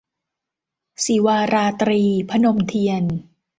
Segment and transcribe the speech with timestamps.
[1.03, 3.03] ศิวาราตรี- พนมเทียน